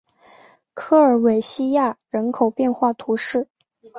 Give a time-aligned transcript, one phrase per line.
[0.73, 3.47] 科尔韦西亚人口变化图示